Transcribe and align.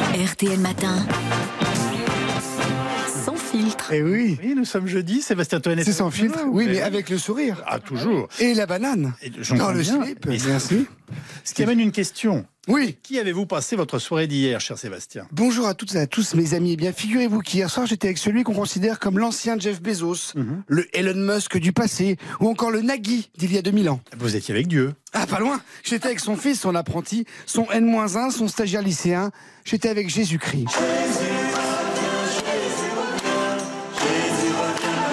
RTL 0.00 0.58
Matin. 0.60 0.94
Sans 3.24 3.34
filtre. 3.36 3.90
Eh 3.92 4.02
oui, 4.02 4.36
Oui, 4.42 4.54
nous 4.54 4.64
sommes 4.64 4.86
jeudi, 4.86 5.22
Sébastien 5.22 5.60
Toine. 5.60 5.82
c'est 5.82 5.92
sans 5.92 6.10
filtre. 6.10 6.38
Oui, 6.48 6.66
mais 6.68 6.82
avec 6.82 7.08
le 7.08 7.16
sourire. 7.18 7.62
Ah, 7.66 7.80
toujours. 7.80 8.28
Et 8.38 8.52
la 8.54 8.66
banane. 8.66 9.14
Et 9.22 9.30
Dans 9.56 9.72
le 9.72 9.82
slip. 9.82 10.26
Et- 10.30 10.38
Merci. 10.46 10.86
Ce 11.44 11.54
qui 11.54 11.62
amène 11.62 11.80
une 11.80 11.92
question. 11.92 12.44
Oui. 12.68 12.98
Qui 13.02 13.18
avez-vous 13.20 13.46
passé 13.46 13.76
votre 13.76 13.98
soirée 14.00 14.26
d'hier, 14.26 14.60
cher 14.60 14.76
Sébastien? 14.76 15.26
Bonjour 15.32 15.66
à 15.68 15.74
toutes 15.74 15.94
et 15.94 15.98
à 15.98 16.06
tous, 16.08 16.34
mes 16.34 16.52
amis. 16.54 16.72
Eh 16.72 16.76
bien, 16.76 16.92
figurez-vous 16.92 17.40
qu'hier 17.40 17.70
soir, 17.70 17.86
j'étais 17.86 18.08
avec 18.08 18.18
celui 18.18 18.42
qu'on 18.42 18.54
considère 18.54 18.98
comme 18.98 19.18
l'ancien 19.18 19.56
Jeff 19.58 19.80
Bezos, 19.80 20.32
Mhm. 20.34 20.62
le 20.66 20.86
Elon 20.96 21.14
Musk 21.34 21.56
du 21.58 21.72
passé, 21.72 22.16
ou 22.40 22.48
encore 22.48 22.70
le 22.72 22.82
Nagui 22.82 23.30
d'il 23.38 23.52
y 23.52 23.58
a 23.58 23.62
2000 23.62 23.88
ans. 23.88 24.00
Vous 24.18 24.34
étiez 24.36 24.52
avec 24.52 24.66
Dieu. 24.66 24.94
Ah, 25.18 25.26
pas 25.26 25.38
loin. 25.38 25.58
J'étais 25.82 26.08
avec 26.08 26.20
son 26.20 26.36
fils, 26.36 26.60
son 26.60 26.74
apprenti, 26.74 27.24
son 27.46 27.66
N-1, 27.72 28.30
son 28.30 28.48
stagiaire 28.48 28.82
lycéen. 28.82 29.30
J'étais 29.64 29.88
avec 29.88 30.10
Jésus-Christ. 30.10 30.66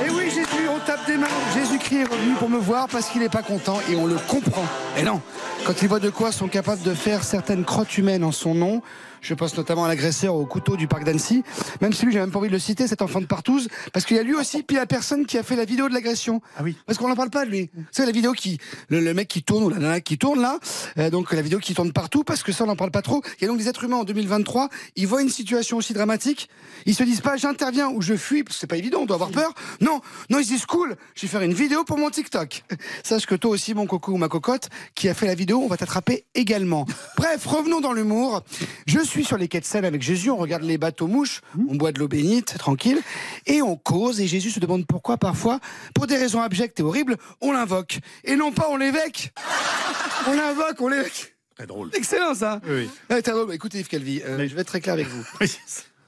Et 0.06 0.10
oui, 0.10 0.26
Jésus, 0.26 0.68
on 0.70 0.86
tape 0.86 1.08
des 1.08 1.16
mains. 1.16 1.28
Jésus-Christ 1.56 1.96
est 1.96 2.04
revenu 2.04 2.34
pour 2.34 2.50
me 2.50 2.58
voir 2.58 2.90
parce 2.90 3.08
qu'il 3.08 3.22
n'est 3.22 3.30
pas 3.30 3.44
content 3.44 3.80
et 3.90 3.96
on 3.96 4.06
le 4.06 4.18
comprend. 4.28 4.66
Et 4.98 5.04
non, 5.04 5.22
quand 5.66 5.82
il 5.82 5.88
voit 5.88 6.02
de 6.02 6.10
quoi 6.10 6.34
sont 6.34 6.50
capables 6.50 6.82
de 6.82 6.94
faire 6.94 7.24
certaines 7.24 7.64
crottes 7.64 7.98
humaines 7.98 8.26
en 8.26 8.34
son 8.34 8.56
nom, 8.56 8.82
je 9.24 9.34
pense 9.34 9.58
notamment 9.58 9.86
à 9.86 9.88
l'agresseur 9.88 10.36
au 10.36 10.46
couteau 10.46 10.76
du 10.76 10.88
parc 10.88 11.06
d'Annecy, 11.06 11.44
même 11.82 11.94
si 11.94 12.06
lui, 12.06 12.12
j'ai 12.12 12.20
même 12.20 12.30
pas 12.30 12.40
envie 12.40 12.50
de 12.50 12.54
le 12.54 12.60
citer, 12.60 12.88
cet 12.88 13.02
enfant 13.02 13.22
de 13.22 13.26
partouze, 13.26 13.70
parce 13.94 14.06
qu'il 14.06 14.18
y 14.18 14.20
a 14.20 14.24
lui 14.24 14.36
aussi, 14.36 14.64
puis 14.64 14.76
la 14.76 14.86
personne 14.86 15.26
qui 15.26 15.38
a 15.38 15.44
fait 15.44 15.56
la 15.56 15.66
vidéo 15.66 15.88
de 15.88 15.94
l'agression. 15.94 16.42
Ah 16.58 16.62
oui. 16.64 16.76
Parce 16.86 17.00
qu'on 17.00 17.08
n'en 17.08 17.16
parle 17.16 17.30
pas 17.30 17.46
de 17.46 17.50
lui. 17.50 17.70
C'est 17.92 18.06
la 18.06 18.12
vidéo 18.12 18.34
qui, 18.34 18.60
le, 18.90 19.00
le 19.00 19.14
mec 19.14 19.30
qui 19.30 19.42
tourne 19.42 19.64
ou 19.64 19.70
la 19.70 19.78
nana 19.78 20.02
qui 20.02 20.18
tourne 20.18 20.42
là, 20.42 20.60
euh, 20.98 21.10
donc 21.10 21.32
la 21.34 21.42
vidéo 21.42 21.60
qui 21.60 21.74
tourne 21.74 21.94
partout 21.94 22.24
parce 22.24 22.44
que 22.44 22.52
ça 22.52 22.66
on 22.66 22.68
n'en 22.68 22.76
parle 22.76 22.92
pas 22.92 23.02
trop. 23.02 23.22
Il 23.40 23.44
y 23.44 23.46
a 23.46 23.48
donc 23.48 23.58
des 23.58 23.70
êtres 23.70 23.86
humains 23.86 23.98
en 23.98 24.04
2023, 24.04 24.70
ils 24.98 25.08
voient 25.08 25.22
une 25.22 25.30
situation 25.30 25.78
aussi 25.78 25.94
dramatique, 25.94 26.50
ils 26.86 26.96
se 26.96 27.04
disent 27.04 27.22
pas 27.22 27.38
j'interviens 27.38 27.90
ou 27.90 28.02
je 28.02 28.16
fuis 28.16 28.44
c'est 28.50 28.68
pas 28.68 28.78
évident, 28.78 29.00
on 29.02 29.06
doit 29.06 29.16
avoir 29.16 29.32
peur. 29.32 29.54
Non, 29.80 30.02
non 30.30 30.40
ils 30.40 30.46
se 30.46 30.50
disent 30.50 30.66
cool, 30.66 30.98
je 31.16 31.22
vais 31.22 31.28
faire 31.28 31.42
une 31.42 31.54
vidéo 31.54 31.86
pour 31.86 31.98
mon 31.98 32.10
TikTok. 32.10 32.64
Sache 33.04 33.26
que 33.26 33.36
toi 33.36 33.52
aussi 33.52 33.74
mon 33.74 33.86
coco 33.86 34.12
ou 34.12 34.18
ma 34.18 34.28
cocotte 34.28 34.70
qui 34.96 35.08
a 35.08 35.14
fait 35.14 35.28
la 35.28 35.36
vidéo, 35.36 35.62
on 35.64 35.68
va 35.68 35.78
t'attraper 35.78 36.26
également. 36.36 36.86
Bref, 37.16 37.46
revenons 37.46 37.80
dans 37.80 37.94
l'humour. 37.94 38.44
Je 38.86 39.00
suis 39.00 39.13
sur 39.22 39.38
les 39.38 39.48
quais 39.48 39.60
de 39.60 39.66
Seine 39.66 39.86
avec 39.86 40.02
Jésus, 40.02 40.32
on 40.32 40.38
regarde 40.38 40.64
les 40.64 40.80
bateaux 40.80 41.08
mouches, 41.08 41.42
on 41.70 41.76
boit 41.76 41.92
de 41.92 42.00
l'eau 42.00 42.08
bénite, 42.08 42.58
tranquille, 42.58 43.00
et 43.46 43.62
on 43.62 43.76
cause 43.76 44.20
et 44.20 44.28
Jésus 44.28 44.50
se 44.50 44.60
demande 44.60 44.88
pourquoi 44.88 45.18
parfois, 45.18 45.60
pour 45.94 46.08
des 46.08 46.18
raisons 46.18 46.42
abjectes 46.42 46.80
et 46.80 46.84
horribles, 46.84 47.18
on 47.42 47.52
l'invoque. 47.52 48.00
Et 48.24 48.36
non 48.36 48.52
pas 48.52 48.68
on 48.70 48.78
l'évêque. 48.78 49.34
On 50.26 50.34
l'invoque, 50.34 50.80
on 50.80 50.88
l'évêque. 50.88 51.36
Très 51.58 51.68
drôle. 51.68 51.90
Excellent 51.94 52.34
ça. 52.34 52.62
Oui. 52.66 52.90
Ouais, 53.10 53.22
t'as 53.22 53.34
drôle. 53.34 53.54
Écoutez 53.54 53.80
Yves 53.80 53.90
Calvi, 53.90 54.22
euh, 54.24 54.48
je 54.48 54.56
vais 54.56 54.62
être 54.62 54.68
très 54.68 54.80
clair 54.80 54.94
avec 54.94 55.08
vous. 55.08 55.26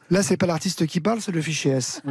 Là, 0.10 0.24
c'est 0.24 0.38
pas 0.38 0.46
l'artiste 0.46 0.86
qui 0.88 1.02
parle, 1.02 1.20
c'est 1.20 1.34
le 1.34 1.42
fichier 1.42 1.72
S. 1.72 2.02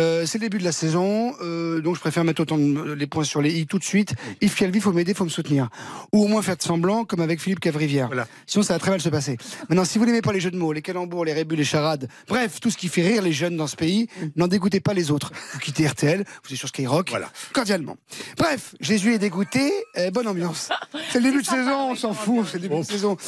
Euh, 0.00 0.24
c'est 0.26 0.38
le 0.38 0.46
début 0.46 0.58
de 0.58 0.64
la 0.64 0.72
saison, 0.72 1.34
euh, 1.42 1.80
donc 1.82 1.94
je 1.94 2.00
préfère 2.00 2.24
mettre 2.24 2.40
autant 2.40 2.56
de- 2.56 2.92
les 2.94 3.06
points 3.06 3.22
sur 3.24 3.42
les 3.42 3.52
i 3.60 3.66
tout 3.66 3.78
de 3.78 3.84
suite. 3.84 4.14
Yves 4.40 4.54
Calvi, 4.54 4.80
faut 4.80 4.92
m'aider, 4.92 5.12
faut 5.12 5.24
me 5.24 5.28
soutenir, 5.30 5.68
ou 6.12 6.24
au 6.24 6.26
moins 6.26 6.40
faire 6.42 6.56
de 6.56 6.62
semblant, 6.62 7.04
comme 7.04 7.20
avec 7.20 7.40
Philippe 7.40 7.60
Cavrivière. 7.60 8.06
Voilà. 8.06 8.26
Sinon, 8.46 8.62
ça 8.62 8.72
va 8.74 8.78
très 8.78 8.90
mal 8.90 9.00
se 9.00 9.08
passer. 9.10 9.36
Maintenant, 9.68 9.84
si 9.84 9.98
vous 9.98 10.06
n'aimez 10.06 10.22
pas 10.22 10.32
les 10.32 10.40
jeux 10.40 10.50
de 10.50 10.56
mots, 10.56 10.72
les 10.72 10.80
calembours, 10.80 11.24
les 11.26 11.34
rébus, 11.34 11.54
les 11.56 11.64
charades, 11.64 12.08
bref, 12.28 12.60
tout 12.60 12.70
ce 12.70 12.78
qui 12.78 12.88
fait 12.88 13.02
rire 13.06 13.20
les 13.22 13.32
jeunes 13.32 13.56
dans 13.58 13.66
ce 13.66 13.76
pays, 13.76 14.08
n'en 14.36 14.48
dégoûtez 14.48 14.80
pas 14.80 14.94
les 14.94 15.10
autres. 15.10 15.32
Vous 15.52 15.58
quittez 15.58 15.86
RTL, 15.86 16.24
vous 16.44 16.52
êtes 16.52 16.58
sur 16.58 16.68
Skyrock, 16.68 17.10
Voilà. 17.10 17.28
cordialement. 17.52 17.96
Bref, 18.38 18.74
Jésus 18.80 19.12
est 19.14 19.18
dégoûté, 19.18 19.70
euh, 19.98 20.10
bonne 20.10 20.28
ambiance. 20.28 20.70
C'est 21.12 21.18
le 21.18 21.24
début 21.24 21.42
de 21.42 21.46
saison, 21.46 21.90
on 21.90 21.94
s'en 21.94 22.14
fout, 22.14 22.46
c'est 22.50 22.54
le 22.58 22.68
début 22.68 22.80
de 22.80 22.84
saison. 22.86 23.18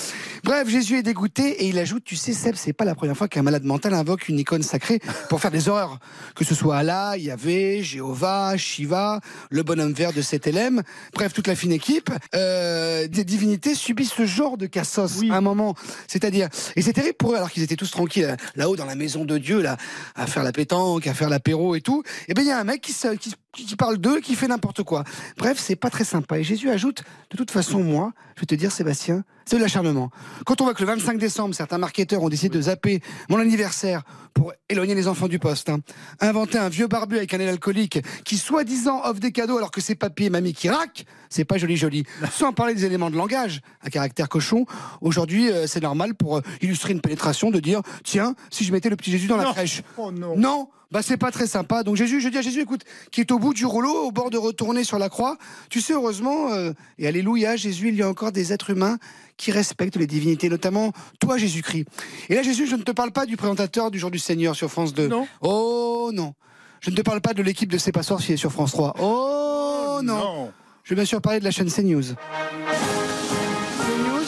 Bref, 0.42 0.68
Jésus 0.68 0.96
est 0.96 1.02
dégoûté 1.02 1.64
et 1.64 1.68
il 1.68 1.78
ajoute, 1.78 2.04
tu 2.04 2.16
sais 2.16 2.32
Seb, 2.32 2.54
c'est 2.56 2.72
pas 2.72 2.84
la 2.86 2.94
première 2.94 3.16
fois 3.16 3.28
qu'un 3.28 3.42
malade 3.42 3.64
mental 3.64 3.92
invoque 3.92 4.28
une 4.28 4.38
icône 4.38 4.62
sacrée 4.62 5.00
pour 5.28 5.38
faire 5.40 5.50
des 5.50 5.68
horreurs. 5.68 5.98
Que 6.34 6.44
ce 6.46 6.54
soit 6.54 6.61
Allah, 6.70 7.16
Yahvé, 7.16 7.82
Jéhovah, 7.82 8.56
Shiva, 8.56 9.20
le 9.50 9.62
bonhomme 9.64 9.92
vert 9.92 10.12
de 10.12 10.20
LM, 10.50 10.82
bref, 11.14 11.32
toute 11.32 11.48
la 11.48 11.56
fine 11.56 11.72
équipe, 11.72 12.10
euh, 12.34 13.08
des 13.08 13.24
divinités 13.24 13.74
subissent 13.74 14.12
ce 14.12 14.26
genre 14.26 14.56
de 14.56 14.66
cassos 14.66 15.18
Oui. 15.20 15.30
à 15.30 15.36
un 15.36 15.40
moment. 15.40 15.74
C'est-à-dire, 16.06 16.48
et 16.76 16.82
c'est 16.82 16.92
terrible 16.92 17.16
pour 17.18 17.32
eux, 17.32 17.36
alors 17.36 17.50
qu'ils 17.50 17.62
étaient 17.64 17.76
tous 17.76 17.90
tranquilles 17.90 18.24
euh, 18.24 18.36
là-haut 18.54 18.76
dans 18.76 18.84
la 18.86 18.94
maison 18.94 19.24
de 19.24 19.38
Dieu, 19.38 19.60
là, 19.62 19.76
à 20.14 20.26
faire 20.26 20.44
la 20.44 20.52
pétanque, 20.52 21.06
à 21.06 21.14
faire 21.14 21.28
l'apéro 21.30 21.74
et 21.74 21.80
tout. 21.80 22.02
Et 22.28 22.34
ben 22.34 22.42
il 22.42 22.48
y 22.48 22.52
a 22.52 22.58
un 22.58 22.64
mec 22.64 22.80
qui, 22.80 22.92
se- 22.92 23.14
qui, 23.16 23.34
qui 23.52 23.76
parle 23.76 23.98
d'eux, 23.98 24.20
qui 24.20 24.34
fait 24.34 24.48
n'importe 24.48 24.82
quoi. 24.82 25.04
Bref, 25.36 25.58
c'est 25.58 25.76
pas 25.76 25.90
très 25.90 26.04
sympa. 26.04 26.38
Et 26.38 26.44
Jésus 26.44 26.70
ajoute, 26.70 27.02
de 27.30 27.36
toute 27.36 27.50
façon, 27.50 27.82
moi, 27.82 28.12
je 28.36 28.40
vais 28.40 28.46
te 28.46 28.54
dire, 28.54 28.72
Sébastien, 28.72 29.24
c'est 29.44 29.56
de 29.56 29.60
l'acharnement. 29.62 30.10
Quand 30.46 30.60
on 30.60 30.64
voit 30.64 30.72
que 30.74 30.80
le 30.80 30.86
25 30.86 31.18
décembre, 31.18 31.54
certains 31.54 31.76
marketeurs 31.78 32.22
ont 32.22 32.28
décidé 32.30 32.56
de 32.56 32.62
zapper 32.62 33.02
mon 33.28 33.38
anniversaire 33.38 34.02
pour 34.32 34.52
éloigner 34.70 34.94
les 34.94 35.06
enfants 35.08 35.28
du 35.28 35.38
poste, 35.38 35.68
hein, 35.68 35.80
inventer 36.20 36.56
un 36.58 36.70
vieux 36.70 36.86
barbu 36.86 37.16
avec 37.18 37.34
un 37.34 37.40
aile 37.40 37.50
alcoolique 37.50 37.98
qui 38.24 38.38
soi-disant 38.38 39.02
offre 39.04 39.20
des 39.20 39.32
cadeaux 39.32 39.58
alors 39.58 39.70
que 39.70 39.82
c'est 39.82 39.96
papy 39.96 40.24
et 40.24 40.30
mamie 40.30 40.54
qui 40.54 40.70
raquent, 40.70 41.04
c'est 41.28 41.44
pas 41.44 41.58
joli 41.58 41.76
joli. 41.76 42.04
Sans 42.32 42.52
parler 42.54 42.74
des 42.74 42.86
éléments 42.86 43.10
de 43.10 43.16
langage 43.16 43.60
à 43.82 43.90
caractère 43.90 44.30
cochon. 44.30 44.64
Aujourd'hui, 45.02 45.50
euh, 45.50 45.66
c'est 45.66 45.82
normal 45.82 46.14
pour 46.14 46.38
euh, 46.38 46.42
illustrer 46.62 46.92
une 46.92 47.00
pénétration 47.02 47.50
de 47.50 47.60
dire, 47.60 47.82
tiens, 48.04 48.34
si 48.50 48.64
je 48.64 48.72
mettais 48.72 48.88
le 48.88 48.96
petit 48.96 49.10
Jésus 49.10 49.26
dans 49.26 49.36
la 49.36 49.44
Non. 49.44 49.52
crèche. 49.52 49.82
Oh 49.98 50.10
non. 50.10 50.36
Non, 50.38 50.68
bah 50.92 51.00
c'est 51.02 51.16
pas 51.16 51.30
très 51.30 51.46
sympa. 51.46 51.82
Donc 51.82 51.96
Jésus, 51.96 52.20
je 52.20 52.28
dis 52.28 52.36
à 52.36 52.42
Jésus, 52.42 52.60
écoute, 52.60 52.82
qui 53.10 53.22
est 53.22 53.32
au 53.32 53.38
bout 53.38 53.54
du 53.54 53.64
rouleau, 53.64 54.04
au 54.04 54.12
bord 54.12 54.28
de 54.28 54.36
retourner 54.36 54.84
sur 54.84 54.98
la 54.98 55.08
croix. 55.08 55.38
Tu 55.70 55.80
sais, 55.80 55.94
heureusement, 55.94 56.52
euh, 56.52 56.72
et 56.98 57.08
alléluia, 57.08 57.56
Jésus, 57.56 57.88
il 57.88 57.94
y 57.94 58.02
a 58.02 58.08
encore 58.08 58.30
des 58.30 58.52
êtres 58.52 58.70
humains 58.70 58.98
qui 59.38 59.52
respectent 59.52 59.96
les 59.96 60.06
divinités, 60.06 60.50
notamment 60.50 60.92
toi, 61.18 61.38
Jésus-Christ. 61.38 61.86
Et 62.28 62.34
là, 62.34 62.42
Jésus, 62.42 62.66
je 62.66 62.76
ne 62.76 62.82
te 62.82 62.92
parle 62.92 63.10
pas 63.10 63.24
du 63.24 63.38
présentateur 63.38 63.90
du 63.90 63.98
jour 63.98 64.10
du 64.10 64.18
Seigneur 64.18 64.54
sur 64.54 64.70
France 64.70 64.92
2. 64.92 65.08
Non. 65.08 65.26
Oh 65.40 66.10
non. 66.12 66.34
Je 66.80 66.90
ne 66.90 66.94
te 66.94 67.00
parle 67.00 67.22
pas 67.22 67.32
de 67.32 67.42
l'équipe 67.42 67.70
de 67.70 67.78
C'est 67.78 67.92
pas 67.92 68.02
sorcier 68.02 68.36
sur 68.36 68.52
France 68.52 68.72
3. 68.72 68.96
Oh 69.00 70.00
non. 70.02 70.52
Je 70.84 70.90
vais 70.90 70.96
bien 70.96 71.06
sûr 71.06 71.22
parler 71.22 71.40
de 71.40 71.44
la 71.44 71.50
chaîne 71.50 71.70
CNews. 71.70 72.02
CNews, 72.02 72.14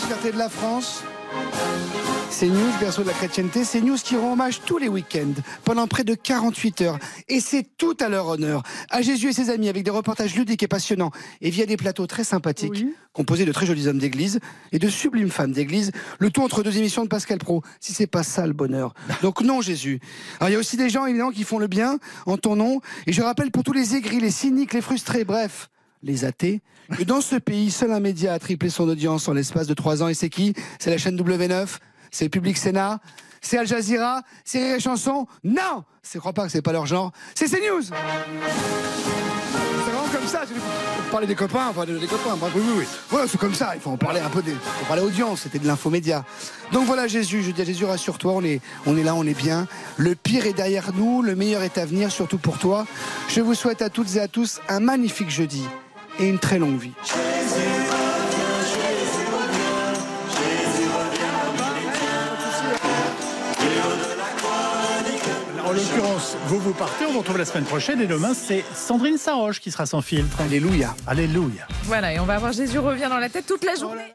fierté 0.06 0.32
de 0.32 0.38
la 0.38 0.48
France. 0.48 1.02
CNews, 2.30 2.72
berceau 2.80 3.02
de 3.02 3.06
la 3.08 3.12
chrétienté, 3.14 3.62
CNews 3.62 3.96
qui 3.96 4.16
rend 4.16 4.32
hommage 4.32 4.60
tous 4.66 4.78
les 4.78 4.88
week-ends, 4.88 5.40
pendant 5.64 5.86
près 5.86 6.02
de 6.02 6.14
48 6.14 6.80
heures. 6.82 6.98
Et 7.28 7.38
c'est 7.38 7.64
tout 7.78 7.96
à 8.00 8.08
leur 8.08 8.26
honneur. 8.26 8.64
À 8.90 9.02
Jésus 9.02 9.28
et 9.28 9.32
ses 9.32 9.50
amis, 9.50 9.68
avec 9.68 9.84
des 9.84 9.90
reportages 9.92 10.34
ludiques 10.34 10.64
et 10.64 10.68
passionnants, 10.68 11.12
et 11.40 11.50
via 11.50 11.64
des 11.64 11.76
plateaux 11.76 12.08
très 12.08 12.24
sympathiques, 12.24 12.72
Oui. 12.72 12.92
composés 13.12 13.44
de 13.44 13.52
très 13.52 13.66
jolis 13.66 13.86
hommes 13.86 13.98
d'église 14.00 14.40
et 14.72 14.80
de 14.80 14.88
sublimes 14.88 15.30
femmes 15.30 15.52
d'église, 15.52 15.92
le 16.18 16.30
tout 16.30 16.42
entre 16.42 16.64
deux 16.64 16.76
émissions 16.76 17.04
de 17.04 17.08
Pascal 17.08 17.38
Pro. 17.38 17.62
Si 17.78 17.92
c'est 17.92 18.08
pas 18.08 18.24
ça 18.24 18.46
le 18.48 18.52
bonheur. 18.52 18.94
Donc 19.22 19.40
non, 19.40 19.60
Jésus. 19.60 20.00
Alors 20.40 20.50
il 20.50 20.52
y 20.54 20.56
a 20.56 20.58
aussi 20.58 20.76
des 20.76 20.90
gens, 20.90 21.06
évidemment, 21.06 21.30
qui 21.30 21.44
font 21.44 21.60
le 21.60 21.68
bien 21.68 21.98
en 22.26 22.36
ton 22.36 22.56
nom. 22.56 22.80
Et 23.06 23.12
je 23.12 23.22
rappelle 23.22 23.52
pour 23.52 23.62
tous 23.62 23.72
les 23.72 23.94
aigris, 23.94 24.18
les 24.18 24.32
cyniques, 24.32 24.74
les 24.74 24.82
frustrés, 24.82 25.24
bref, 25.24 25.70
les 26.04 26.24
athées, 26.24 26.60
que 26.96 27.02
dans 27.02 27.20
ce 27.20 27.36
pays, 27.36 27.70
seul 27.70 27.92
un 27.92 28.00
média 28.00 28.34
a 28.34 28.38
triplé 28.38 28.68
son 28.70 28.88
audience 28.88 29.26
en 29.28 29.32
l'espace 29.32 29.66
de 29.66 29.74
trois 29.74 30.02
ans. 30.02 30.08
Et 30.08 30.14
c'est 30.14 30.28
qui? 30.28 30.54
C'est 30.78 30.90
la 30.90 30.98
chaîne 30.98 31.16
W9 31.16 31.66
C'est 32.10 32.28
Public 32.28 32.56
Sénat 32.58 33.00
C'est 33.40 33.58
Al 33.58 33.66
Jazeera 33.66 34.22
C'est 34.44 34.62
Rire 34.62 34.76
et 34.76 34.80
Chanson 34.80 35.26
Non 35.42 35.84
Je 36.12 36.18
crois 36.18 36.32
pas 36.32 36.44
que 36.46 36.52
c'est 36.52 36.62
pas 36.62 36.72
leur 36.72 36.86
genre. 36.86 37.10
C'est 37.34 37.46
CNews 37.46 37.82
C'est 37.82 37.90
vraiment 39.90 40.08
comme 40.12 40.26
ça. 40.26 40.42
parler 41.10 41.26
des 41.26 41.34
copains, 41.34 41.68
enfin 41.70 41.86
des 41.86 42.06
copains. 42.06 42.36
oui, 42.54 42.62
oui, 42.62 42.72
oui. 42.78 42.84
Voilà, 43.08 43.26
c'est 43.28 43.38
comme 43.38 43.54
ça. 43.54 43.72
Il 43.74 43.80
faut 43.80 43.90
en 43.90 43.96
parler 43.96 44.20
un 44.20 44.28
peu 44.30 44.42
des. 44.42 44.52
Il 44.92 44.98
audience. 45.00 45.40
C'était 45.42 45.58
de 45.58 45.66
l'infomédia. 45.66 46.24
Donc 46.72 46.84
voilà, 46.84 47.08
Jésus. 47.08 47.42
Je 47.42 47.50
dis 47.50 47.62
à 47.62 47.64
Jésus, 47.64 47.86
rassure-toi. 47.86 48.32
On 48.34 48.42
est 48.42 49.02
là, 49.02 49.14
on 49.14 49.24
est 49.26 49.36
bien. 49.38 49.66
Le 49.96 50.14
pire 50.14 50.44
est 50.44 50.52
derrière 50.52 50.92
nous. 50.94 51.22
Le 51.22 51.34
meilleur 51.34 51.62
est 51.62 51.78
à 51.78 51.86
venir, 51.86 52.12
surtout 52.12 52.38
pour 52.38 52.58
toi. 52.58 52.86
Je 53.28 53.40
vous 53.40 53.54
souhaite 53.54 53.80
à 53.80 53.88
toutes 53.88 54.16
et 54.16 54.20
à 54.20 54.28
tous 54.28 54.60
un 54.68 54.80
magnifique 54.80 55.30
jeudi 55.30 55.64
et 56.18 56.28
une 56.28 56.38
très 56.38 56.58
longue 56.58 56.78
vie. 56.78 56.92
En 65.64 65.72
l'occurrence, 65.72 66.36
vous 66.46 66.58
vous 66.58 66.72
partez, 66.72 67.06
on 67.06 67.12
vous 67.12 67.18
retrouve 67.20 67.38
la 67.38 67.44
semaine 67.44 67.64
prochaine 67.64 68.00
et 68.00 68.06
demain 68.06 68.34
c'est 68.34 68.64
Sandrine 68.74 69.18
Saroche 69.18 69.60
qui 69.60 69.70
sera 69.70 69.86
sans 69.86 70.02
filtre. 70.02 70.40
Alléluia. 70.40 70.94
Alléluia. 71.06 71.66
Voilà, 71.84 72.12
et 72.12 72.20
on 72.20 72.24
va 72.24 72.38
voir 72.38 72.52
Jésus 72.52 72.78
revient 72.78 73.08
dans 73.08 73.18
la 73.18 73.28
tête 73.28 73.46
toute 73.46 73.64
la 73.64 73.74
journée. 73.74 74.12